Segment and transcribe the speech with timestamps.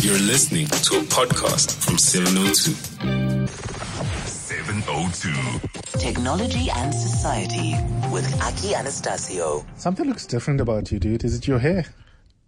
[0.00, 2.72] You're listening to a podcast from 702.
[4.26, 5.98] 702.
[5.98, 7.74] Technology and Society
[8.12, 9.64] with Aki Anastasiou.
[9.76, 11.24] Something looks different about you, dude.
[11.24, 11.86] Is it your hair?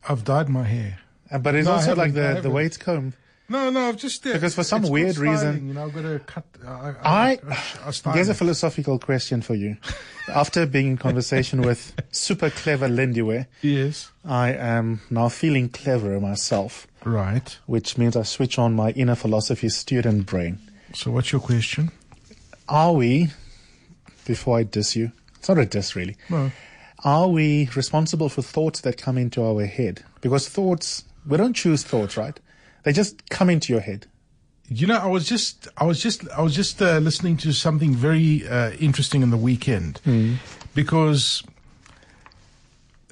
[0.09, 0.99] I've dyed my hair.
[1.31, 3.15] Uh, But it's No, also like the, the way it's combed.
[3.49, 5.93] No, no, I've just uh, Because for some it's called weird reason- you know, I've
[5.95, 6.45] got to cut.
[6.65, 6.71] Uh,
[7.03, 7.39] I, I,
[7.87, 9.77] I style here's a philosophical question for you.
[10.29, 16.87] After being in conversation with super clever Lindiwe, yes, I am now feeling cleverer myself,
[17.05, 17.59] right.
[17.67, 20.59] which means I switch on my inner philosophy student brain.
[20.95, 21.91] So, what's your question?
[22.69, 23.29] Are we,
[24.27, 26.51] before I diss you, it's not a diss really, No.
[27.05, 30.05] are we responsible for thoughts that come into our head?
[30.21, 32.39] Because thoughts, we don't choose thoughts, right?
[32.85, 34.07] They just come into your head.
[34.69, 37.93] You know, I was just, I was just, I was just uh, listening to something
[37.93, 40.01] very uh, interesting in the weekend
[40.75, 41.43] because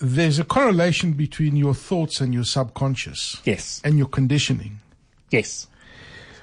[0.00, 3.80] there's a correlation between your thoughts and your subconscious Yes.
[3.84, 4.80] and your conditioning.
[5.30, 5.66] Yes.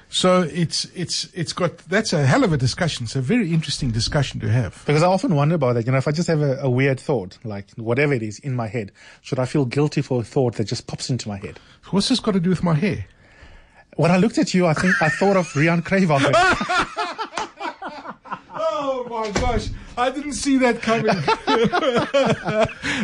[0.08, 3.04] So it's it's it's got that's a hell of a discussion.
[3.04, 4.80] It's a very interesting discussion to have.
[4.86, 5.84] Because I often wonder about that.
[5.84, 8.54] You know, if I just have a, a weird thought, like whatever it is in
[8.54, 11.58] my head, should I feel guilty for a thought that just pops into my head?
[11.90, 13.04] What's this got to do with my hair?
[13.96, 16.22] When I looked at you, I think I thought of Rian Krevak.
[18.58, 21.14] Oh my gosh, I didn't see that coming.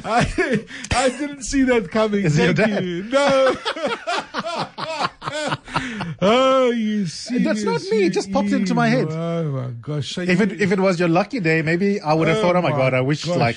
[0.04, 2.24] I, I didn't see that coming.
[2.24, 2.84] Is Thank dad?
[2.84, 3.04] you.
[3.04, 3.56] No.
[6.20, 7.38] oh, you see.
[7.38, 9.08] That's not me, it just popped into my head.
[9.10, 10.18] Oh my gosh.
[10.18, 12.62] If it if it was your lucky day, maybe I would have Oh thought, oh
[12.62, 13.36] my god, I wish gosh.
[13.36, 13.56] like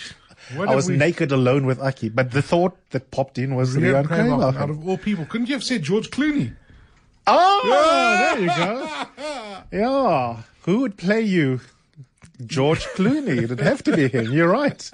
[0.56, 2.10] What I was we- naked alone with Aki.
[2.10, 5.48] But the thought that popped in was Rian Rian Krevak, out of all people, couldn't
[5.48, 6.54] you have said George Clooney?
[7.28, 8.36] Oh, yeah.
[8.36, 8.90] there you go.
[9.72, 11.60] Yeah, who would play you?
[12.46, 13.44] George Clooney.
[13.44, 14.32] It'd have to be him.
[14.32, 14.92] You're right.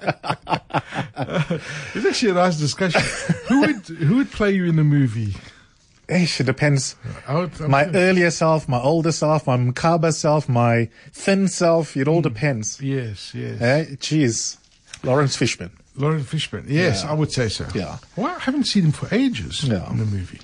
[1.94, 3.00] It's actually a nice discussion.
[3.48, 5.34] who would who would play you in the movie?
[6.08, 6.96] Ish, it depends.
[7.28, 11.96] Would, My earlier self, my older self, my macabre self, my thin self.
[11.96, 12.80] It all depends.
[12.80, 13.60] yes, yes.
[13.60, 13.84] Eh?
[13.96, 14.58] Jeez.
[15.04, 15.70] Laurence Fishburne.
[15.96, 16.64] Lauren Fishburne.
[16.68, 17.10] Yes, Yeah.
[17.10, 17.66] I would say so.
[17.74, 17.98] Yeah.
[18.16, 19.88] Well, I haven't seen him for ages Yeah.
[19.90, 20.40] in the movie.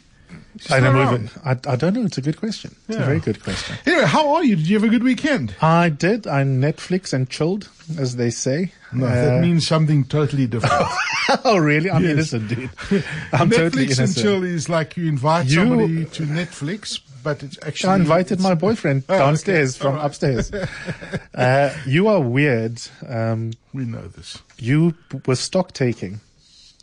[0.71, 1.01] I don't know.
[1.01, 1.15] around?
[1.15, 2.05] even- I, I don't know.
[2.05, 2.75] It's a good question.
[2.89, 3.77] It's a very good question.
[3.87, 4.57] Anyway, how are you?
[4.57, 5.55] Did you have a good weekend?
[5.63, 6.27] I did.
[6.27, 8.73] I Netflix and chilled, as they say.
[8.93, 10.75] No, Uh, that means something totally different.
[11.45, 11.91] oh, really?
[11.91, 12.13] I'm Yes.
[12.13, 13.05] innocent, dude.
[13.33, 14.17] I'm totally Netflix and innocent.
[14.25, 18.55] chill is like you invite You- somebody to Netflix, but it's actually I invited my
[18.55, 19.25] boyfriend Oh, okay.
[19.25, 20.07] downstairs from All right.
[20.07, 20.51] upstairs.
[21.35, 22.81] uh, you are weird.
[23.07, 24.39] Um, We know this.
[24.59, 24.95] you
[25.27, 26.21] were stock taking.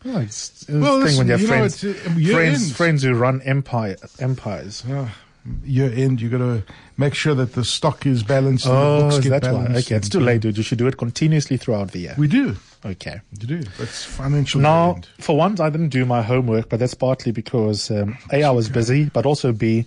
[0.07, 2.75] Oh, it's, it's Well, the thing when you have you know, friends, it's, uh, friends,
[2.75, 4.83] friends who run empire, empires.
[4.89, 5.15] Ah,
[5.63, 6.63] year end, you got to
[6.97, 8.65] make sure that the stock is balanced.
[8.65, 9.65] and Oh, books is get that why?
[9.77, 10.57] Okay, it's too late, dude.
[10.57, 12.15] You should do it continuously throughout the year.
[12.17, 12.55] We do.
[12.85, 13.19] Okay.
[13.41, 13.61] We do.
[13.79, 14.61] That's financial.
[14.61, 18.51] Now, for once, I didn't do my homework, but that's partly because um, A, I
[18.51, 19.85] was busy, but also B,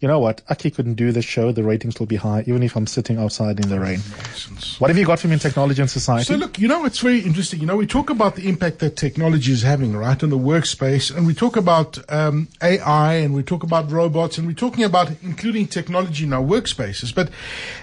[0.00, 0.42] you know what?
[0.48, 1.50] Aki couldn't do the show.
[1.50, 3.98] The ratings will be high, even if I'm sitting outside in the rain.
[3.98, 4.80] Nonsense.
[4.80, 6.24] What have you got for me in technology and society?
[6.24, 7.58] So look, you know, it's very interesting.
[7.60, 11.14] You know, we talk about the impact that technology is having, right, in the workspace,
[11.14, 15.10] and we talk about um, AI, and we talk about robots, and we're talking about
[15.22, 17.12] including technology in our workspaces.
[17.12, 17.30] But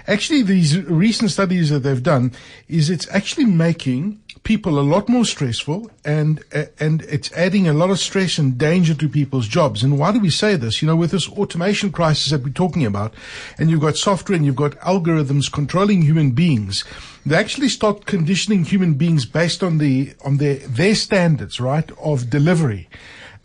[0.06, 2.32] actually, these recent studies that they've done
[2.66, 6.40] is it's actually making people a lot more stressful and
[6.78, 9.82] and it's adding a lot of stress and danger to people's jobs.
[9.82, 10.80] And why do we say this?
[10.80, 13.12] You know with this automation crisis that we're talking about
[13.58, 16.84] and you've got software and you've got algorithms controlling human beings
[17.26, 22.30] they actually start conditioning human beings based on the on their their standards right of
[22.30, 22.88] delivery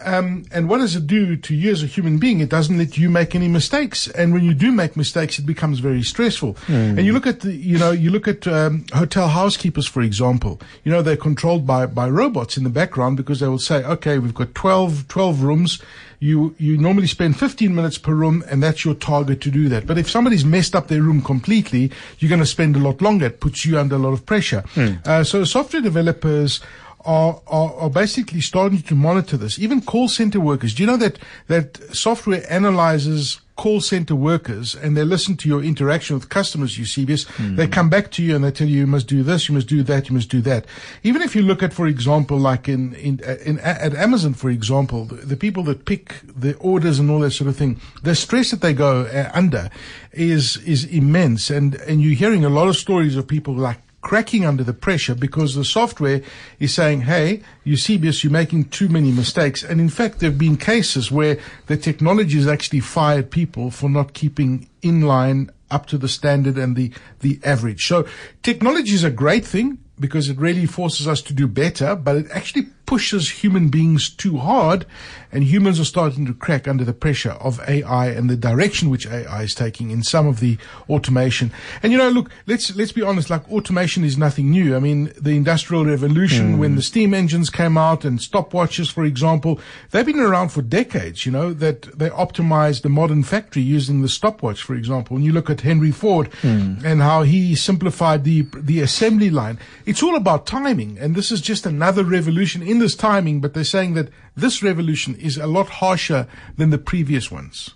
[0.03, 2.39] um, and what does it do to you as a human being?
[2.39, 4.07] It doesn't let you make any mistakes.
[4.09, 6.57] And when you do make mistakes, it becomes very stressful.
[6.97, 10.59] And you look at the, you know, you look at um, hotel housekeepers, for example.
[10.83, 14.17] You know, they're controlled by, by robots in the background because they will say, okay,
[14.19, 15.81] we've got 12, 12 rooms.
[16.19, 19.87] You, you normally spend 15 minutes per room and that's your target to do that.
[19.87, 23.25] But if somebody's messed up their room completely, you're going to spend a lot longer.
[23.25, 24.63] It puts you under a lot of pressure.
[25.05, 26.61] Uh, so software developers,
[27.05, 29.59] are, are, are basically starting to monitor this.
[29.59, 30.73] Even call center workers.
[30.73, 35.63] Do you know that, that software analyzes call center workers and they listen to your
[35.63, 37.25] interaction with customers, you see this?
[37.55, 39.67] They come back to you and they tell you, you must do this, you must
[39.67, 40.65] do that, you must do that.
[41.03, 45.05] Even if you look at, for example, like in, in, in at Amazon, for example,
[45.05, 48.49] the, the people that pick the orders and all that sort of thing, the stress
[48.51, 49.69] that they go uh, under
[50.11, 51.51] is, is immense.
[51.51, 55.15] And, and you're hearing a lot of stories of people like cracking under the pressure
[55.15, 56.21] because the software
[56.59, 59.63] is saying, hey, this, you're making too many mistakes.
[59.63, 61.37] And in fact, there have been cases where
[61.67, 66.57] the technology has actually fired people for not keeping in line up to the standard
[66.57, 67.85] and the, the average.
[67.87, 68.07] So
[68.43, 72.31] technology is a great thing because it really forces us to do better, but it
[72.31, 74.85] actually pushes human beings too hard,
[75.31, 79.07] and humans are starting to crack under the pressure of AI and the direction which
[79.07, 80.57] AI is taking in some of the
[80.89, 81.53] automation.
[81.81, 83.29] And you know, look, let's let's be honest.
[83.29, 84.75] Like automation is nothing new.
[84.75, 86.59] I mean, the industrial revolution, hmm.
[86.59, 89.57] when the steam engines came out and stopwatches, for example,
[89.91, 91.25] they've been around for decades.
[91.25, 95.15] You know that they optimized the modern factory using the stopwatch, for example.
[95.15, 96.73] When you look at Henry Ford hmm.
[96.83, 100.99] and how he simplified the the assembly line, it's all about timing.
[100.99, 103.39] And this is just another revolution in this timing.
[103.39, 107.75] But they're saying that this revolution is a lot harsher than the previous ones.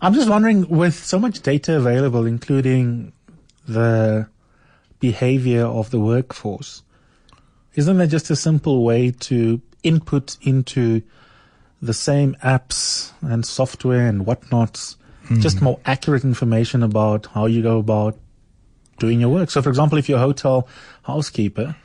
[0.00, 3.12] I'm just wondering, with so much data available, including
[3.66, 4.28] the
[4.98, 6.82] behavior of the workforce,
[7.74, 11.02] isn't there just a simple way to input into
[11.80, 14.96] the same apps and software and whatnots,
[15.26, 15.38] hmm.
[15.40, 18.18] just more accurate information about how you go about
[18.98, 19.50] doing your work?
[19.50, 20.66] So, for example, if you're a hotel
[21.02, 21.76] housekeeper,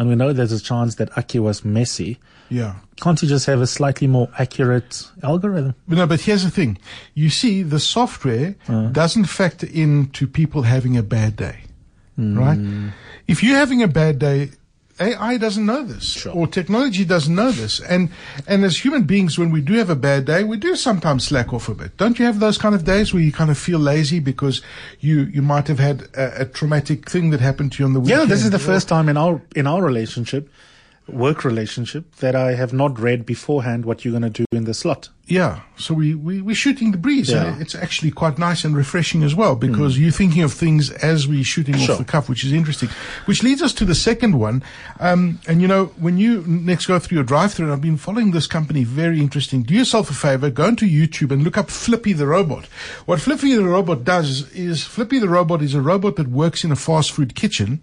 [0.00, 2.18] and we know there's a chance that Aki was messy,
[2.48, 2.76] Yeah.
[3.02, 5.74] can't you just have a slightly more accurate algorithm?
[5.86, 6.78] No, but here's the thing.
[7.14, 8.54] You see, the software
[8.92, 11.58] doesn't factor into people having a bad day,
[12.16, 12.56] right?
[12.56, 12.88] Hmm.
[13.28, 14.50] If you're having a bad day,
[15.00, 18.10] AI doesn't know this, or technology doesn't know this, and
[18.46, 21.52] and as human beings, when we do have a bad day, we do sometimes slack
[21.52, 21.96] off a bit.
[21.96, 24.60] Don't you have those kind of days where you kind of feel lazy because
[25.00, 28.00] you you might have had a, a traumatic thing that happened to you on the
[28.00, 28.20] weekend?
[28.20, 30.50] Yeah, this is the first time in our in our relationship,
[31.12, 34.74] work relationship, that I have not read beforehand what you're going to do in the
[34.74, 35.08] slot.
[35.26, 37.30] Yeah, so we, we, we're shooting the breeze.
[37.30, 37.56] Yeah.
[37.60, 41.44] It's actually quite nice and refreshing as well because you're thinking of things as we're
[41.44, 41.92] shooting Sure.
[41.92, 42.88] off the cuff, which is interesting.
[43.26, 44.64] Which leads us to the second one.
[44.98, 47.96] Um, and you know, when you next go through your drive through, and I've been
[47.96, 49.62] following this company, very interesting.
[49.62, 52.64] Do yourself a favor, go into YouTube and look up Flippy the Robot.
[53.06, 56.72] What Flippy the Robot does is Flippy the Robot is a robot that works in
[56.72, 57.80] a fast food kitchen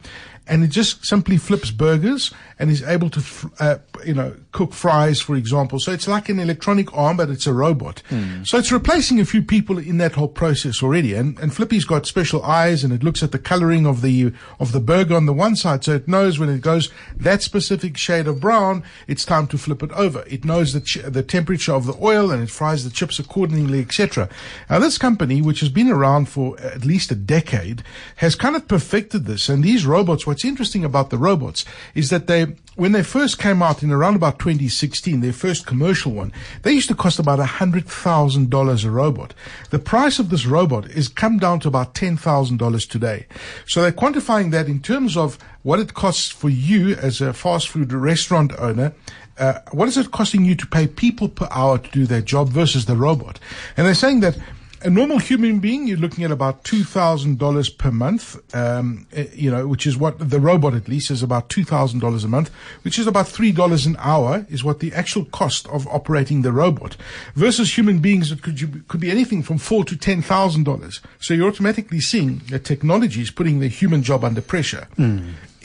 [0.49, 4.73] and it just simply flips burgers and is able to, f- uh, you know, cook
[4.73, 5.79] fries, for example.
[5.79, 8.01] So it's like an electronic arm, but it's a robot.
[8.45, 11.13] So it's replacing a few people in that whole process already.
[11.13, 14.71] And, and Flippy's got special eyes and it looks at the coloring of the, of
[14.71, 15.83] the burger on the one side.
[15.83, 19.83] So it knows when it goes that specific shade of brown, it's time to flip
[19.83, 20.23] it over.
[20.27, 23.81] It knows the, ch- the temperature of the oil and it fries the chips accordingly,
[23.81, 24.29] etc.
[24.69, 27.83] Now this company, which has been around for at least a decade,
[28.17, 29.49] has kind of perfected this.
[29.49, 32.45] And these robots, what's interesting about the robots is that they,
[32.75, 36.31] when they first came out in around about 2016, their first commercial one,
[36.61, 39.33] they used to cost about $100,000 a robot.
[39.71, 43.25] The price of this robot has come down to about $10,000 today.
[43.65, 47.69] So they're quantifying that in terms of what it costs for you as a fast
[47.69, 48.93] food restaurant owner
[49.39, 52.49] uh, what is it costing you to pay people per hour to do their job
[52.49, 53.39] versus the robot?
[53.75, 54.35] And they're saying that
[54.83, 58.37] a normal human being, you're looking at about two thousand dollars per month.
[58.55, 61.99] Um, eh, you know, which is what the robot at least is about two thousand
[61.99, 62.49] dollars a month,
[62.83, 66.51] which is about three dollars an hour, is what the actual cost of operating the
[66.51, 66.95] robot.
[67.35, 71.01] Versus human beings, it could you- could be anything from four to ten thousand dollars.
[71.19, 74.87] So you're automatically seeing that technology is putting the human job under pressure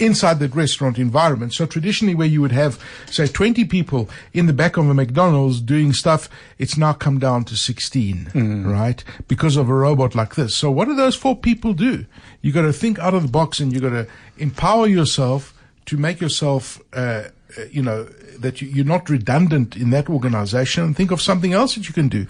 [0.02, 1.54] inside the restaurant environment.
[1.54, 5.60] So traditionally where you would have, say, 20 people in the back of a McDonald's
[5.60, 6.28] doing stuff,
[6.58, 8.30] it's now come down to 16,
[8.66, 9.02] right?
[9.28, 10.56] Because of a robot like this.
[10.56, 12.06] So what do those four people do?
[12.40, 14.06] You got to think out of the box and you got to
[14.38, 15.54] empower yourself
[15.86, 17.24] to make yourself, uh,
[17.58, 18.04] uh, you know,
[18.38, 21.94] that you, you're not redundant in that organization and think of something else that you
[21.94, 22.26] can do.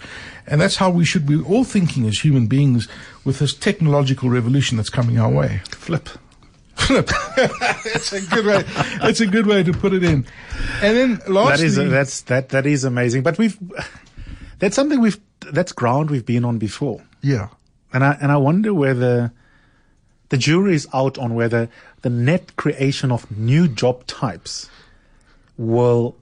[0.47, 2.87] And that's how we should be all thinking as human beings
[3.23, 5.61] with this technological revolution that's coming our way.
[5.69, 6.09] Flip.
[6.89, 8.63] That's a good way.
[9.01, 10.25] That's a good way to put it in.
[10.81, 13.23] And then lastly, That is that's that that is amazing.
[13.23, 13.57] But we've
[14.59, 17.01] that's something we've that's ground we've been on before.
[17.21, 17.49] yeah,
[17.91, 19.31] And I and I wonder whether
[20.29, 21.69] the jury is out on whether
[22.01, 24.69] the net creation of new job types
[25.57, 26.15] will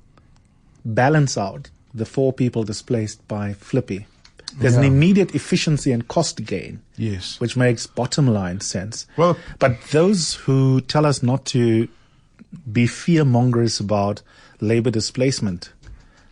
[0.83, 4.07] balance out the four people displaced by Flippy.
[4.57, 9.07] There's an immediate efficiency and cost gain, yes, which makes bottom line sense.
[9.17, 11.87] Well- but those who tell us not to
[12.71, 14.21] be fear mongers about
[14.59, 15.71] labor displacement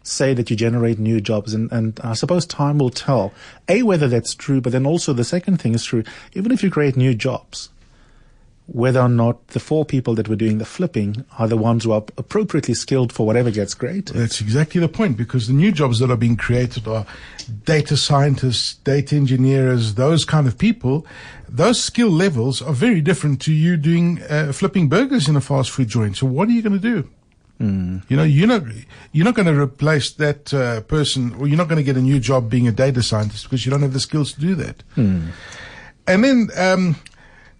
[0.03, 3.31] say that you generate new jobs and, and I suppose time will tell.
[3.67, 6.69] A whether that's true, but then also the second thing is true, even if you
[6.69, 7.69] create new jobs,
[8.71, 11.91] whether or not the four people that were doing the flipping are the ones who
[11.91, 14.15] are appropriately skilled for whatever gets created.
[14.15, 15.17] that's exactly the point.
[15.17, 17.05] Because the new jobs that are being created are
[17.65, 21.05] data scientists, data engineers, those kind of people.
[21.47, 25.71] Those skill levels are very different to you doing uh, flipping burgers in a fast
[25.71, 26.17] food joint.
[26.17, 27.09] So what are you going to do?
[27.61, 28.63] You know, you're not
[29.11, 32.01] you're not going to replace that uh, person, or you're not going to get a
[32.01, 34.81] new job being a data scientist because you don't have the skills to do that.
[36.07, 36.95] And then um,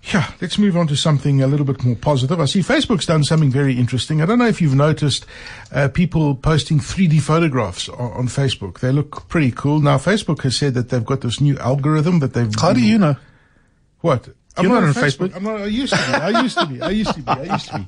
[0.04, 2.40] Yeah, let's move on to something a little bit more positive.
[2.40, 4.22] I see Facebook's done something very interesting.
[4.22, 5.26] I don't know if you've noticed
[5.74, 8.80] uh, people posting 3D photographs on, on, Facebook.
[8.80, 9.82] They look pretty cool.
[9.82, 12.54] Now, Facebook has said that they've got this new algorithm that they've.
[12.56, 13.18] How do you know?
[14.00, 14.30] What?
[14.60, 15.30] I'm not, not on Facebook.
[15.30, 15.36] Facebook?
[15.36, 15.62] I'm not.
[15.62, 16.14] I used to be.
[16.14, 16.82] I used to be.
[16.82, 17.32] I used to be.
[17.32, 17.86] I used to be.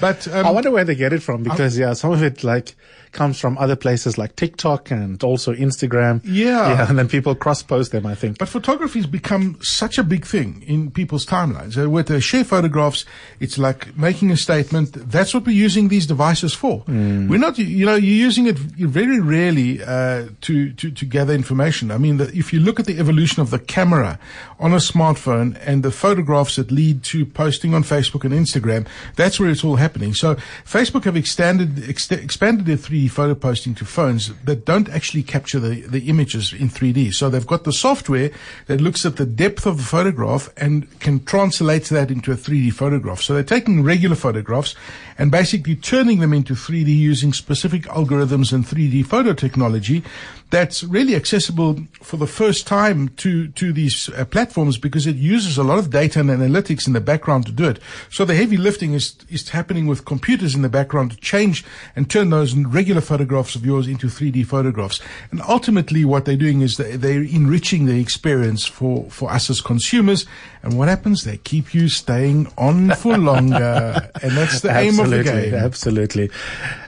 [0.00, 2.74] But um, I wonder where they get it from because yeah, some of it like
[3.12, 6.20] comes from other places like TikTok and also Instagram.
[6.24, 6.68] Yeah.
[6.68, 8.06] yeah, and then people cross post them.
[8.06, 8.38] I think.
[8.38, 11.82] But photography's become such a big thing in people's timelines.
[11.82, 13.04] Uh, with the share photographs,
[13.40, 14.92] it's like making a statement.
[15.10, 16.84] That's what we're using these devices for.
[16.86, 21.90] We're not, you know, you're using it very rarely uh, to, to to gather information.
[21.90, 24.18] I mean, the, if you look at the evolution of the camera
[24.58, 29.38] on a smartphone and the photographs that lead to posting on Facebook and Instagram, that's
[29.38, 30.12] where it's all happening.
[30.12, 35.22] So Facebook have extended ex- expanded their 3D photo posting to phones that don't actually
[35.22, 37.14] capture the, the images in 3D.
[37.14, 38.32] So they've got the software
[38.66, 42.72] that looks at the depth of the photograph and can translate that into a 3D
[42.72, 43.20] photograph.
[43.22, 44.74] So they're taking regular photographs
[45.16, 50.02] and basically turning them into 3D using specific algorithms and 3D photo technology
[50.50, 55.56] that's really accessible for the first time to to these uh, platforms because it uses
[55.56, 57.78] a lot of data and analytics in the background to do it.
[58.10, 61.64] So the heavy lifting is is happening with computers in the background to change
[61.96, 65.00] and turn those regular photographs of yours into 3D photographs.
[65.30, 69.60] And ultimately, what they're doing is they, they're enriching the experience for for us as
[69.60, 70.26] consumers.
[70.62, 71.24] And what happens?
[71.24, 75.54] They keep you staying on for longer, and that's the aim of the game.
[75.54, 76.30] absolutely.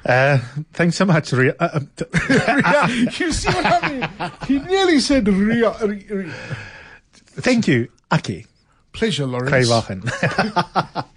[0.05, 0.39] Uh,
[0.73, 1.55] thanks so much, Ria.
[1.59, 4.33] Uh, uh, t- you see what I mean?
[4.47, 5.29] He nearly said.
[5.29, 6.33] Ria- Ria.
[7.25, 8.47] thank you, Aki
[8.93, 9.51] Pleasure, Lawrence.